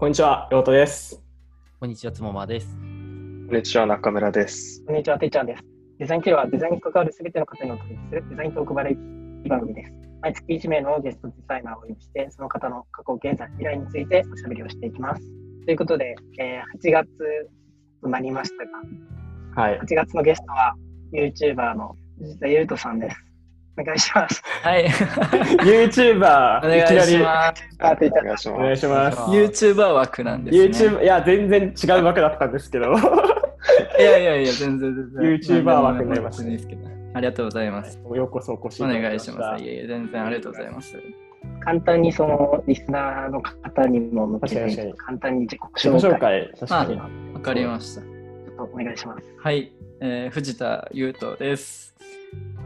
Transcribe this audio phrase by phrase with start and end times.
[0.00, 1.22] こんにちは、ようとです。
[1.78, 2.74] こんにちは、つもまです。
[2.74, 4.82] こんにちは、中村です。
[4.86, 5.62] こんにちは、てっちゃんです。
[5.98, 9.92] デザイン系はデザインに関わるすべての方にお届けするデザイントークバラエティ番組です。
[10.22, 15.22] 毎月1名のゲストデザイナーをお呼びして、その方の過去、現在、未来についておしゃべりをしていきます。
[15.66, 17.06] ということで、えー8月
[18.00, 19.80] となりましたが、はい。
[19.80, 20.76] 8月のゲストは
[21.12, 23.29] YouTuber の藤田ゆうとさんです。
[23.78, 24.42] お願いします。
[24.62, 24.86] はい。
[25.64, 27.64] YouTuber、お願いいきなりします。
[27.78, 28.80] お願いしお願います。
[28.80, 29.18] します。
[29.30, 30.90] YouTuber 枠なんですね。
[30.90, 32.92] YouTube、いや、全然違う枠だったんですけど、
[33.98, 35.62] いやいやいや、全然全然。
[35.62, 36.88] YouTuber 枠になりましたねですけど。
[37.12, 37.98] ありがとうございます。
[38.14, 39.38] ようこそお越しいおただき願いします。
[39.38, 40.96] たいやいや、全然ありがとうございます。
[41.60, 47.34] 簡単にそのリスナーの方にも向けて簡単に自己自己紹紹介介、確かに。
[47.34, 48.02] わかりました。
[48.02, 49.34] ちょっとお願いします。
[49.38, 51.89] はい、えー藤田優斗です。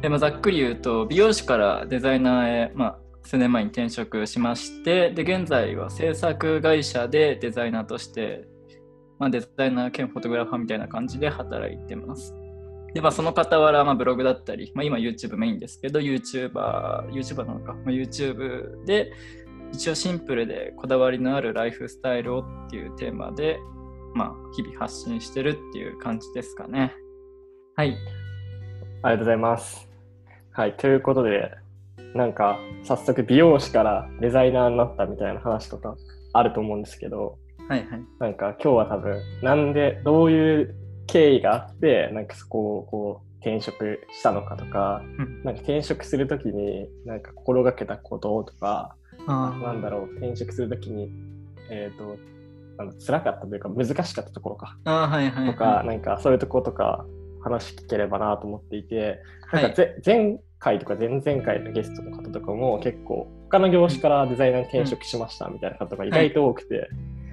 [0.05, 8.47] えーまあ、ざっくり言うと、美容師からデザイナーへ、まあ、数年前に転職しまして、で現在は制作会社でデザイナーとして、
[9.19, 12.35] まあ、デザイナー兼フォトグラファーみたいな感じで働いてます。
[12.93, 19.11] で、まあ、その傍ら、まあ、ブログだったり、まあ、今 YouTube メインですけど、YouTuber、YouTuber なのか、まあ、YouTube で
[19.73, 23.59] 一応シンプルでこだわりのあるライフスタイルをっていうテーマで、
[24.15, 26.93] まあ、日々発信してるっていう感じですかね。
[27.75, 27.97] はい。
[29.03, 29.94] ありがとうございます。
[30.57, 31.51] はい、ということで、
[32.15, 35.97] なんか、早速美容師からデザイナーになったみたいな話とか
[36.33, 37.39] あると思うんですけど、
[37.69, 38.03] はいはい。
[38.21, 40.75] なんか今日は多分、なんで、どういう
[41.09, 48.95] 経緯があって、なんかそこをこう、転職したのかとか、うんなんか転職するときに、なんか心がけたこととか、
[49.27, 51.11] あなんだろう、転職するときに、
[51.69, 52.17] えっ、と、
[52.79, 55.53] あの辛かったというか、難しかったところか、はいはい、はい。
[55.53, 57.05] とか、なんかそういうところとか、
[57.45, 59.21] 話聞ければなと思っていて、
[59.53, 59.77] なんかはい。
[59.77, 66.89] ぜ、前回とか前々回のゲストの方とかも結構、他の業種からデザイナーに転職しましたみたいな方が意外と多くて、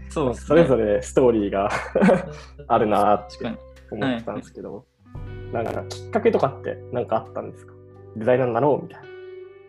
[0.10, 0.48] そうですね。
[0.48, 1.70] それぞれストーリーが
[2.68, 3.46] あるなって。
[3.94, 4.86] 思ってたんですけど、
[5.52, 7.74] なんかきっかけとかって何かあったんですか？
[8.16, 9.08] デザイナーになろうみたいな。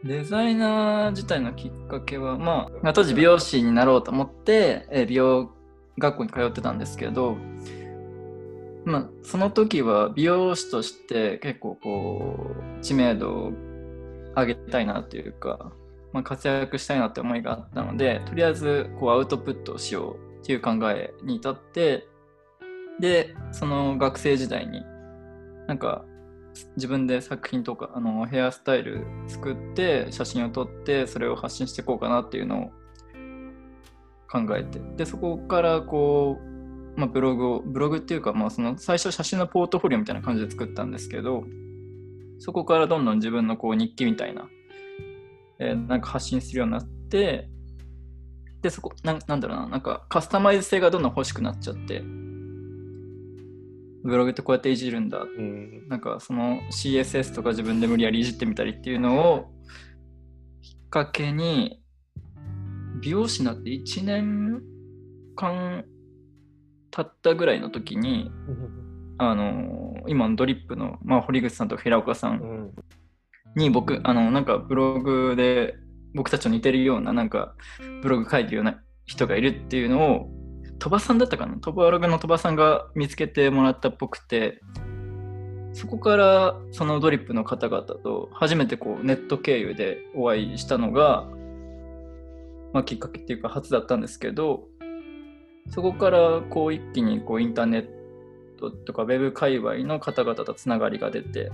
[0.04, 5.50] デザイナー自体のきっかけは、まあ、まあ当時美容師になろうと思って、えー美容
[5.98, 7.36] 学校に通ってたんですけど、
[8.84, 12.36] まあ、その時は美容師として結構こ
[12.78, 13.52] う、知名度を
[14.34, 15.72] 上げたいなというか、
[16.12, 22.08] まあ、活躍したいなって思いがあったので、とりあえずこうアウトプットをしようっていう考えに至って、
[23.00, 24.82] で、その学生時代に、
[25.68, 26.04] なんか
[26.76, 32.70] 自分で作品とかあのヘアスタイル作って写真を撮ってそれを発信していこうかなっていうのを
[34.30, 36.51] 考えてでそこからこう、
[36.96, 41.44] まあ、ブログをブログっていうか、まあ、その最初写真のポートフォリオみたいな感じで作ったんですけど
[42.38, 44.48] そこからどんどん自分のこう日記みたいな、
[45.58, 47.48] えーなんか発信するようになって
[48.60, 52.02] でそこなんなんだろうななんかカスタマイズ性がどんどん欲しくなっちゃって
[54.04, 55.88] ブログってこうやっていじるんだうん。
[55.88, 59.52] なんかその CSS とか自分で無理やりいじってみたりっていうのを
[60.60, 61.80] きっかけに
[63.00, 64.62] 美容師になって1年
[65.36, 65.84] 間
[66.92, 68.30] 経ったぐらいの時に
[69.18, 72.70] あの今のドリップの、まあ、堀口さんと平岡さんん。
[73.56, 75.74] に僕あのなんかブログで
[76.14, 77.54] 僕たちと似てるようななんか
[78.02, 80.28] ブログ書いてるような人がいるっていうのを
[80.78, 81.56] 鳥羽さんだったかな？
[81.58, 84.60] 鳥羽ログの鳥羽さんが見つけてもらったっぽくて
[85.72, 91.26] そこからそのドリップの方々と初めてこうネット経由でお会いしたのが、
[92.72, 94.64] まあ、きっかけっていうか初だったんですけど
[95.68, 97.86] そこからこう一気にこうインターネッ
[98.58, 101.50] トとかウェブ界隈の方々とつながりが出て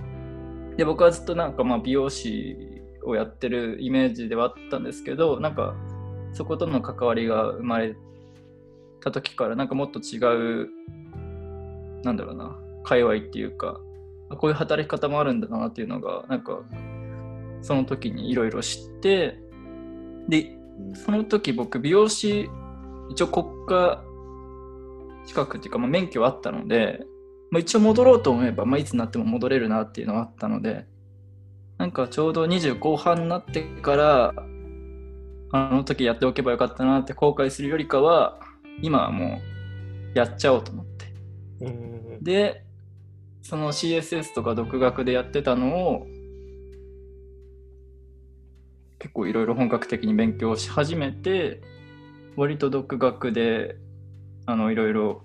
[0.77, 2.57] で僕はずっとなんかまあ美容師
[3.03, 5.75] をやってるイメージではあったんですけどなんか
[6.33, 7.95] そことの関わりが生まれ
[9.01, 10.17] た時からなんかもっと違
[10.63, 10.69] う
[12.03, 13.79] なんだろうな界隈っていうか
[14.29, 16.59] あこういう働き方もあるんだなっていうのがなんか
[17.61, 19.39] その時にいろいろ知って
[20.27, 20.57] で
[20.93, 22.49] その時僕美容師
[23.09, 24.03] 一応国家
[25.25, 27.01] 資格っていうか、まあ、免許はあったので、
[27.51, 30.85] まあ、一応戻ろうと思えば、まあ、いつになっても戻れるなっていうのはあったので
[31.77, 34.33] なんかちょうど20後半になってから
[35.51, 38.39] あの時やっておけばよかったなって後悔するよりかは
[38.81, 39.39] 今はも
[40.13, 41.05] うやっちゃおうと思って
[41.61, 42.23] うん。
[42.23, 42.63] で
[43.41, 46.07] その CSS とか独学でやってたのを
[48.99, 51.61] 結構いろいろ本格的に勉強し始めて
[52.39, 53.75] 割と独学で
[54.45, 55.23] あのいろいろ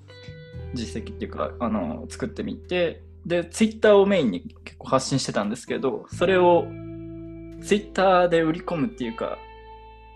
[0.74, 6.66] 実績っていうかあの作ってみてで Twitter をメインに結構発信してたんですけどそれを
[7.62, 9.38] Twitter で売り込むっていうか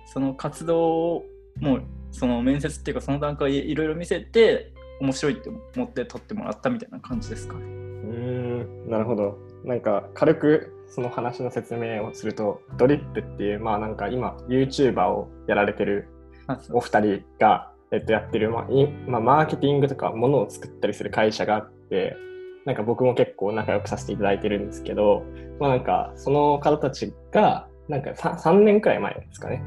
[0.06, 1.24] その活動を
[1.60, 7.60] もうその面接っていうかその段階いろいろ見せて面白いって思って取ってもらったみたいな感じですかね。
[7.60, 16.08] うんなるほどなんか軽くその話の説明をするとドリップっていうまあなんか今 YouTuber をやられてる
[16.72, 22.16] お二人が、えっと、やってる、まあいまあ、マーケティングとかものを作ったりする会社があって
[22.64, 25.22] なんか僕も結構仲良くさせていただいてるんですけど、
[25.58, 29.62] まあ、なんかその方たちがなんか 3, 3年くらい前ですかね。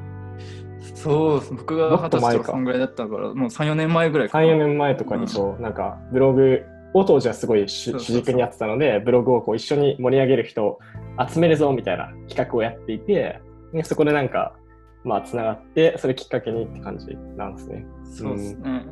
[0.95, 4.45] そう僕がも二十歳とかそんぐらいだったからもう34年前ぐらいかな。
[4.45, 6.63] 34年前とかにそう、なんかブログ
[6.93, 10.79] を当時はすごい主軸にやってたのでブログをこう一緒に盛り上げる人を
[11.27, 13.41] 集めるぞみたいな企画をやっていて
[13.73, 14.55] でそこでなんか
[15.03, 17.85] まあつながってそれきっかけにって感じなんですね。
[18.03, 18.85] そうですね。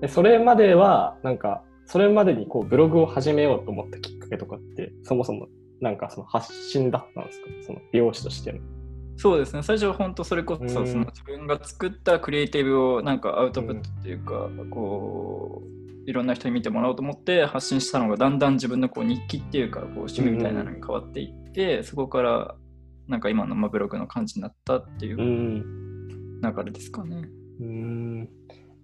[0.00, 5.48] でそれまではなんかそれまでにこうブログを始めようと思ったきっかけとかってそもそも
[5.80, 7.46] なんかその発信だったんですか？
[7.66, 8.58] その美容師としての。
[9.16, 15.62] そうですね最初は本当それこそうんその自分が作ったクリエイティブをなんかアウトプットっていうか、こ
[16.06, 22.54] ういろんな人に見てもらおうと思って発信したのがだんだん自分のこう日記っていうかこう趣味みたいなのに変わっていって、そこから
[23.08, 26.40] なんか今のまあブログの感じになったっていううん。
[26.40, 27.28] 流れですかね。
[27.60, 28.28] うーん。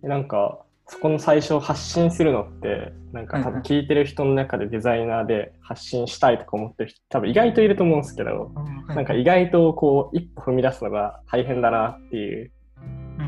[0.03, 8.53] でなんかそこの最初発信するのってなんか多分聞いてる人の中でデザイナーで発信したいとか思ってる人多分意外といると思うんですけど
[8.89, 12.53] なんか意外とこう一歩踏み出すのが大変だなっていう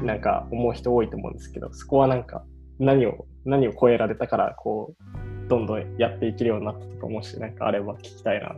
[0.01, 0.07] うん。
[0.07, 2.45] なんか思う人多いと思うんですけどそこはなんか
[2.79, 8.55] 何を何を超えられたからこうどんどんやっていけるようになったとかもしなんかあれば聞きたいな。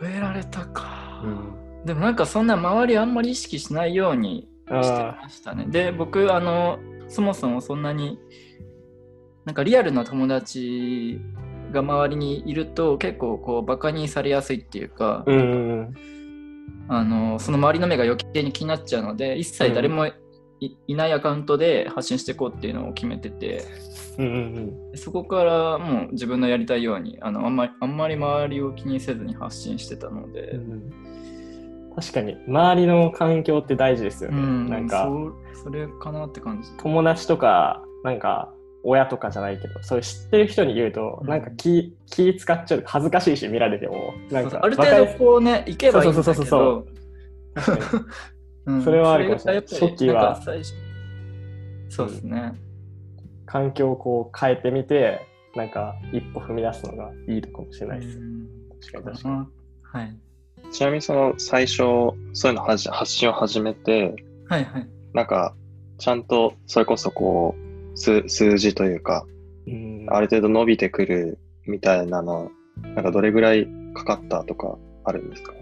[0.00, 1.22] 超えられたか。
[1.84, 5.66] でもなんかそんな周りあんまり意識しないようにしてあましたね。
[5.68, 6.78] で、僕、あの、
[7.08, 8.18] そもそもそんなに、
[9.44, 11.20] なんかリアルな友達
[11.72, 15.94] が周りにいると結構こうバカにされやすいっていうか、うん
[16.90, 20.06] あのその周りの目が余計に気になっちゃうので一切誰も
[20.60, 23.64] い,、いないアカウントで発信していこうっていうのを決めてて。
[24.18, 24.28] うんう
[24.94, 30.74] んそこからもう自分のやりたいようにあのあんまりあんまり周りを気にせずに発信してたので、うんう
[31.92, 31.94] ん。
[31.94, 34.38] 確かに周りの環境って大事ですよね。
[34.38, 35.08] うん、なんか
[35.54, 36.70] そそれかなって感じ。
[36.78, 38.52] 友達とかなんか
[38.82, 41.28] 親とかじゃないけどそういう知ってる人に言うと、うん。
[41.28, 44.14] なんか気気使っちゃう恥ずかしいし見られても。
[44.32, 46.86] なんかそうそうある程度こうね、行けばいいんだそうそうけそうど、
[47.54, 48.04] 確かに
[48.68, 50.40] うんそれはあるかもしれないそがやっぱり初期は
[51.90, 52.52] そうですね。
[53.46, 55.26] 環境をこう変えてみて
[55.56, 58.18] なんか一歩踏み出すのがいいのかもしれないです。
[58.18, 58.46] うん
[58.80, 59.36] 確かに確かに。
[59.82, 60.16] はい。
[60.70, 64.14] ちなみにその最初、そういうの発信を始めて、
[64.48, 64.88] はいはい。
[65.14, 65.54] なんか、
[65.98, 69.24] ちゃんとそれこそこう、数数字というか、
[69.66, 72.50] うんある程度伸びてくるみたいなの、
[72.94, 75.52] なんかどれぐらいかかったとかあるんですか？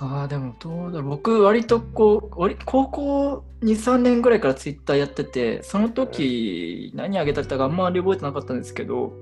[0.00, 1.02] ああ、でもどうだ。
[1.02, 9.12] 僕、割とこう、割高校2、3年ぐらいからツイッターやってて、その時、何あげたかあんまり覚えてなかったんですけど、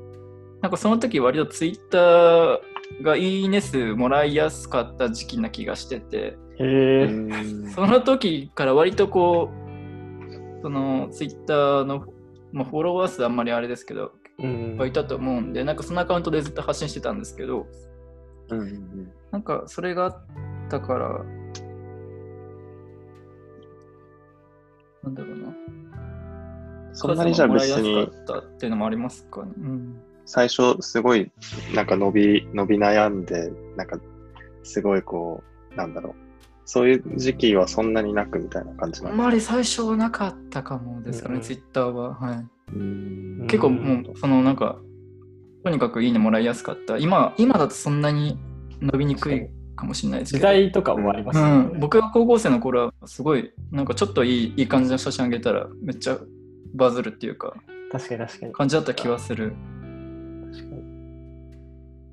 [0.62, 7.08] なんかその時、割とツイッターがいいね数もらいやすかった時期な気がしてて、へ
[7.74, 12.04] その時から割とこう、そのツイッターの、
[12.52, 14.76] まあ、フォロワー数あんまりあれですけど、うん。
[14.76, 17.66] はいたと思うんで、なんかそのアカウントでずっと発信してたんですけど、
[18.50, 19.12] うんうん。
[19.32, 20.16] なんかそれがあっ
[20.68, 21.24] たから、
[25.04, 25.54] なんだろうな。
[26.92, 29.52] そんなにじゃあ別にったっていうのもありますかね。
[29.56, 31.30] うん、最初すごい
[31.74, 33.98] なんか伸び、伸び悩んで、なんか
[34.62, 36.14] すごいこう、なんだろう。
[36.64, 42.14] そういう時期はそんなになくみたいな感じあなんんでまり最初はなかったかもですかね、うんツイッターは。
[42.14, 42.46] はい。
[43.46, 44.78] 結構もう、そのなんか、
[45.64, 46.98] とにかくいいねもらいやすかった。
[46.98, 48.38] 今、今だとそんなに
[48.82, 49.48] 伸びにくい
[49.78, 50.48] かもしれないですけ時ど。
[50.48, 51.48] 代とかもありますね。
[51.48, 56.18] ん、僕が高校生の頃はすごいなんかちょっといいいい感じの写真あげたらめっちゃ
[56.74, 57.54] バズるっていうか
[57.90, 58.52] 確かに確かに。
[58.52, 59.54] 感じだった気はする。
[60.52, 60.82] 確かに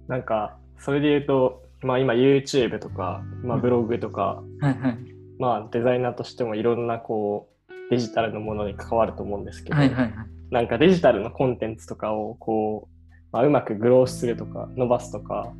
[0.07, 4.97] なんか、それで言うと、まあ今 YouTube とか、まあブログとか、はいはい。
[5.39, 10.13] まあデザイナーとしてもいろんなこう、デジタルのものに関わると思うんですけど、はいはいはい。
[10.51, 15.51] なんかデジタルのコンテンツとかをこう、まあ、うまくグロースするとか伸ばすとか、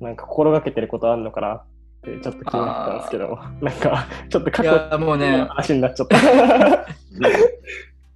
[0.00, 1.54] なんか心がけてることあるのかな？
[1.54, 1.64] っ
[2.02, 6.16] てちょっと気になったんですけど、なんかちょっと過い去やもうねの話になっちゃった。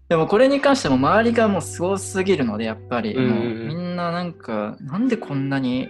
[0.08, 5.88] でもこれに関しても周りがもうすごすぎるのでやっぱり、うんみんななんかなんでこんなに、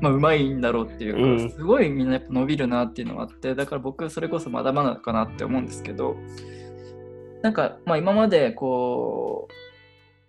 [0.00, 1.50] まあ、うまいんだろうっていうか、うん。
[1.50, 6.16] すごいみんなやっぱ伸びるなっていうのがあってだから僕それこそまだまだかなって思うんですけど
[7.42, 9.48] なんかまあ今までこ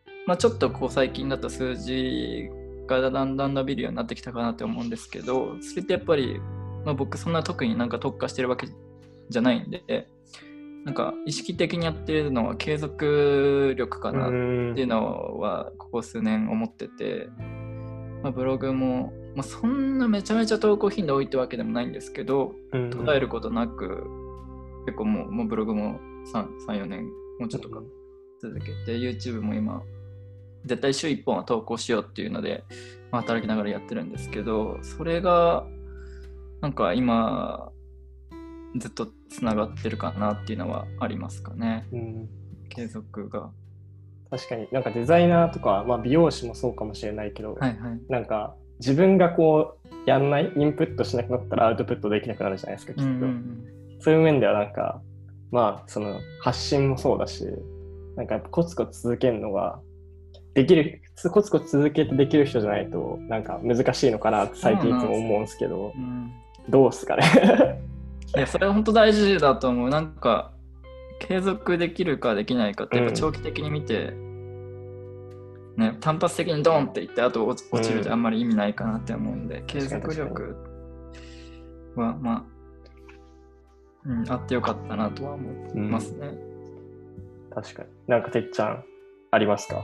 [0.06, 2.50] う、まあ、ちょっとこう最近だと数字
[2.88, 6.39] がだんだん伸びるようになってきたかなって思うんですけどそれってやっぱり、
[6.86, 8.68] まあ、僕そんな特になんか特化してるわけ
[9.30, 10.08] じゃないんで
[10.86, 14.75] なんか意識的にやってるのは継続力かなっうん。
[14.75, 17.27] ていうのはここ数年思ってて、
[18.22, 22.89] まあ、ブログも、まあ、そんなめちゃめちゃ投稿頻度多いってわけでもないんですけどうん。
[22.92, 24.06] 途絶えることなく
[24.86, 26.00] 結構もうもうブログも
[26.32, 27.06] 34年
[27.39, 27.82] もうちょっとか
[28.39, 29.82] 続けて YouTube も今
[30.66, 32.64] 絶対週1本は投稿しようっていうので、
[33.12, 35.66] まあ、働きながらやってるんですけどそれが
[36.62, 37.72] なんか今
[38.78, 41.88] ずっとつながってるかなっていうのはありますかね。
[41.92, 42.30] うん。
[42.70, 43.50] 継続が。
[44.30, 44.68] 確かに。
[44.72, 48.02] なんかデザイナーとか、まあ、美容師もそうかもしれないけど、はいはい。
[48.10, 53.66] なんか自分がこうやんないインプットしなくなったらアウトプットできなくなるじゃないですかきっと、うんうん。
[54.02, 55.02] そういう面ではなんか
[55.52, 57.46] まあその発信もそうだし
[58.18, 59.80] なんかやっぱコツコツ続けるのが
[60.56, 65.94] できるコツコツ続けてできる人じゃないとなんか難しいのかなって最近いつも思うんですけど。
[65.96, 66.32] うんうん。
[66.68, 67.24] どうっすかね？
[68.36, 69.90] いやそれは本当大事だと思う。
[69.90, 70.52] なんか
[71.20, 73.16] 継続できるかできないかってやっぱうん。
[73.16, 74.14] 長期的に見て、
[75.78, 80.56] ね、単発的にドンっていってあと落ちるってあんまり意味ないかなって思うんで、継続力
[81.96, 82.44] はまあ、
[84.06, 86.32] うん、あってよかったなとは思いますね。
[87.54, 87.90] 確かに。
[88.08, 88.84] なんかてっちゃん
[89.32, 89.84] ありますか？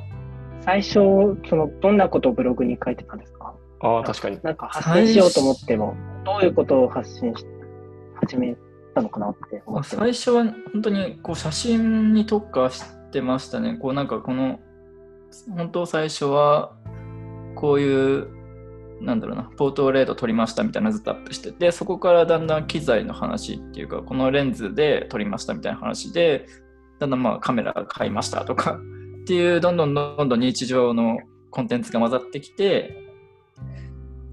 [0.61, 3.53] 最初、その、どんなことをブログに書いてたんですか？
[3.81, 7.45] ああ確かになんか発信しようと思っても、どういうことを発信し
[8.21, 8.55] 始め
[8.93, 9.95] たのかなって思まあって。
[9.95, 13.77] 最初は本当にこう写真に特化してましたね。
[13.81, 14.59] こうなんかこの
[15.55, 16.73] 本当最初は
[17.55, 18.27] こういう
[19.01, 26.45] なんだろうなポートレート撮りましたみたいなのずっとアップしててそこからだんだん機材の話っていうかこのレンズで撮りましたみたいな話で
[26.99, 28.79] だんだんまあカメラ買いましたとか
[29.21, 32.97] っていうどんどんどんどん日常のコンテンツが混ざってきて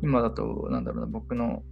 [0.02, 1.62] 今だとなんだろうな僕の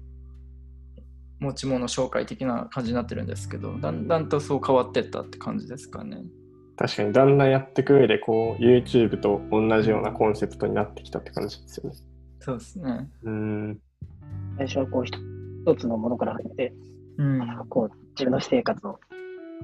[1.38, 6.22] 持ち物紹介的な感じになってるんですけどだんだんとそう変わってったって感じですかね。
[6.78, 11.96] 確かにだんだんやっていく上でこう YouTube と同じようなコンセプトになってきたって感じですよね
[12.40, 13.08] そうですね。
[13.24, 13.80] うん
[14.56, 16.72] 最初はこう、一つのものから入って、
[17.18, 17.40] うん。
[17.68, 18.98] こう、自分の私生活を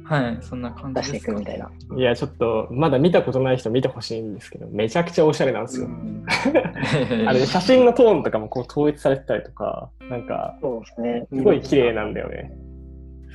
[0.05, 1.71] はい、そんな感出していじですかくみたいな。
[1.97, 5.89] いやちょっとまだ見たことない人見てほしいんですけどめちゃくちゃおしゃれなんですよ、
[7.29, 11.27] あれ写真のトーンとかもこう統一されてたりとかなんかそうですね。
[11.33, 12.53] すごい綺麗なんだよね。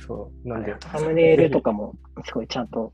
[0.06, 0.48] そう。
[0.48, 2.92] なんで、サムネイルとかも、すごいちゃんと、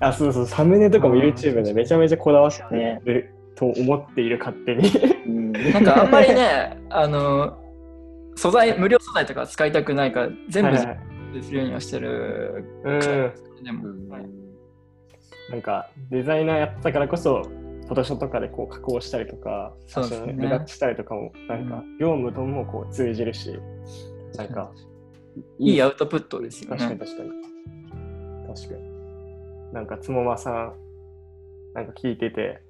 [0.00, 4.90] あ、そうそう、サムネとかも YouTube でめちゃめちゃこだわってねると思っている勝手に。
[5.26, 7.56] うん、 なんかあんまりね、あの、
[8.34, 12.64] 素材、無料素材とか使いたくないから、全部はいはい自分でするようにはしてる。
[12.84, 13.64] うん。
[13.64, 13.88] でも、
[15.50, 23.58] なんかデザイナーやったからこそ、フォトショーとかでこう加工したりとか、写そうですね真目立ちしたりとかも、なんか業務ともこう通じるし、
[24.36, 24.72] なんか
[25.58, 26.78] いいアウトプットですよね。
[26.78, 27.30] 確かに確かに。
[28.54, 28.96] 確かに。
[29.72, 30.72] なんか、つもまさん、
[31.74, 32.60] なんか聞いてて、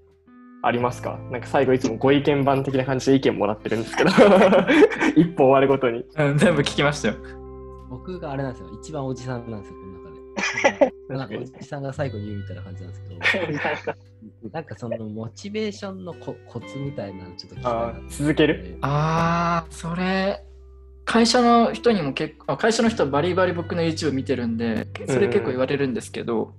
[0.62, 1.18] ありますか？
[1.30, 4.10] なんか最後いつもご意見番的な感じで意見もらってるんですけど、
[5.14, 6.04] 一本終わるごとに。
[6.16, 7.14] うん、全部聞きましたよ。
[7.88, 8.70] 僕があれなんですよ。
[8.82, 9.92] 一番おじさんなんですよ、この
[10.72, 10.92] 中で。
[11.08, 11.44] なんかお。
[11.60, 13.14] じさんが最後に言うみたいな感じなんですけ
[14.42, 18.78] ど、なんかそのモチベーションのココツみたいなのちょっと聞きたいあなー続ける？
[18.82, 20.42] あー、それ、
[21.04, 26.52] 会社の人にも結構、あ会社の人はバリバリ僕の YouTube 見てるんで、それ結構言われるんですけど、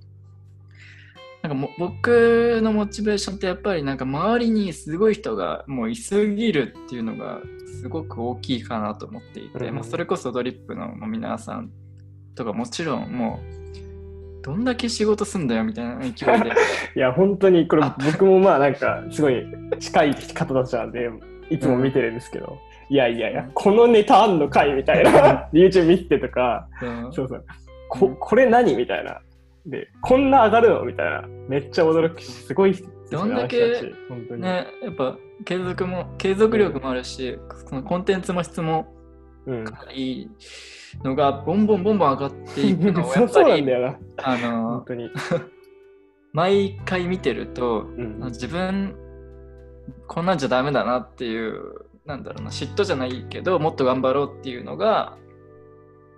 [1.48, 7.40] なんかも僕のモチベーションってやっぱりなんか周りにすごい人がもういすぎるっていうのが
[7.80, 11.70] すごく大きいかなと思っていて、うんまあ、それこそドリップの皆さん
[12.34, 16.52] とかもちろんもうどんだけ仕事すんだよみたいな勢いで。
[16.96, 19.46] いや、本当にこれあ僕もまあなんかすごい
[19.80, 21.10] 近い方たちなんで、
[21.48, 22.58] いつも見てるんですけど、
[22.90, 27.12] いやいやいや、このネタあんのかいみたいな、 YouTube 見てとか、うん。
[27.12, 27.44] そうそう、
[27.88, 29.20] ここれ何みたいな。
[29.68, 30.84] で、こんな上がるの？
[30.84, 31.22] みたいな。
[31.48, 34.42] めっちゃ驚くし、すごいですよねどんだけ本当に。
[34.42, 38.94] ねやっぱ継続も継続力もあるし、そのコンテンツも質も
[39.46, 39.64] うん。
[39.94, 40.30] いい
[41.04, 43.98] のがボンボンボンボン上がっていくのをや そうそうっぱりなんだよな。
[44.24, 45.10] あ本の当に。
[46.32, 48.20] 毎回見てるとうん。
[48.26, 48.94] 自分
[50.06, 55.16] こんなんじゃダメだなっていうなんだろうな嫉妬じゃないけどもっと頑張ろうっていうのが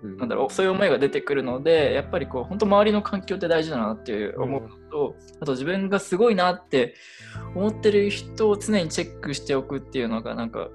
[0.03, 6.95] なんだろうそういう思いが出てくるのでやっぱりこう本当周りの環境って大事だなっていう思うのと、あと自分がすごいなって
[7.55, 10.71] 思ってる人を常にチェックしておくっていうのがなんか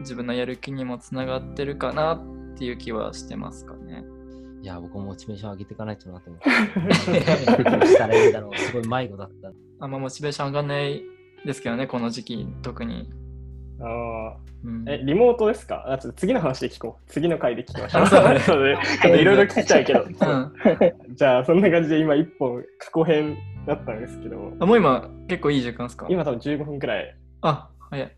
[0.00, 4.04] 自分のやる気にもつながってるかなっていう気はしてますかね。
[4.60, 6.48] いや、僕もモチベーション上げていかないとなと思って。
[7.86, 8.58] したらいいんだろう。
[8.58, 9.52] すごい迷子だった。
[9.80, 11.02] あんまモチベーション上がんない
[11.44, 13.08] ですけどねこの時期特に。
[13.80, 15.84] あうんーえ、リモートですか？
[15.88, 17.10] あちょっと次の話で聞こう。
[17.10, 18.02] 次の回で聞きましょう。
[18.02, 18.40] あそうだね
[19.20, 20.02] いろいろ聞きたいけど。
[20.04, 20.14] うん
[21.14, 26.06] じゃあ、そんな感じで今一本過去編だったんですけど、あもう今結構いい時間ですか？
[26.10, 27.16] 今多分15分くらい。
[27.42, 28.12] あ、早い。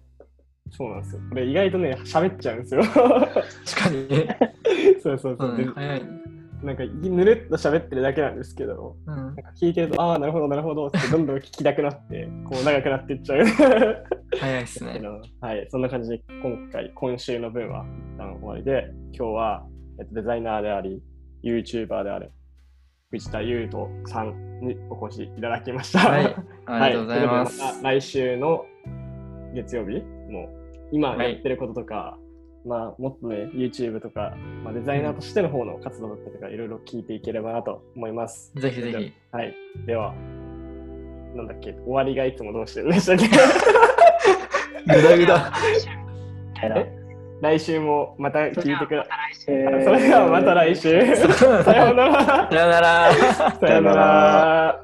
[0.72, 1.20] そうなんですよ。
[1.28, 2.82] これ意外とね、喋っちゃうんですよ。
[2.94, 4.38] 確かにね。
[5.02, 5.52] そうそうそうう。
[5.54, 6.08] ん、で早いね。
[6.62, 13.44] なんか、ぬるっと喋ってるだけなんですけど、うんなんか聞いてると、ああ、なるほど、なるほどって、どんどん聞きたくなって、 こう長くなっていっちゃう。
[14.38, 15.00] 早いですね。
[15.40, 19.66] はい、そんな感じで今回、今週の分は一旦終わりで、今日は、
[19.98, 21.02] えっと、デザイナーであり、
[21.42, 22.30] YouTuber である、
[23.10, 25.98] 藤田優斗さんにお越しいただきました。
[26.00, 26.36] はい、
[26.66, 27.32] ありがとうございま。
[27.32, 28.66] はといまた来週の
[29.54, 30.48] 月曜日も
[30.92, 32.18] 今はいやってることとか、
[32.66, 38.52] まあもっとね、YouTube とか、まあ、デザイナーとしての方の活動だったりとか、いろいろ聞いていければなと思います。
[38.54, 39.12] ぜひぜひ。
[39.32, 39.54] はい。
[39.86, 40.12] では、
[41.34, 42.88] なんだっけ、終わりがいつもどうしてる？
[42.88, 43.28] んでしたっけ
[44.96, 45.52] ぐだぐだ。
[47.40, 49.44] 来週もまた聞いてくだまた来週。
[49.46, 51.16] それではまた来週。
[51.64, 52.48] さようなら。
[52.50, 53.12] さよなら。
[53.58, 54.80] さようなら。